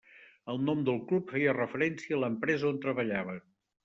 El 0.51 0.59
nom 0.69 0.79
del 0.85 0.95
club 1.11 1.33
feia 1.33 1.53
referència 1.57 2.15
a 2.17 2.19
l'empresa 2.23 2.67
on 2.71 2.81
treballaven. 2.87 3.39